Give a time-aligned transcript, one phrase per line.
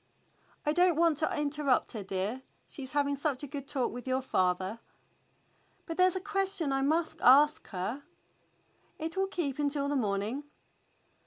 [0.49, 2.41] ^" "I don't want to interrupt her, dear.
[2.67, 4.79] She's having such a good talk with your father."
[5.85, 8.01] "But there's a question I must ask her."
[8.97, 10.45] "It will keep until the morning."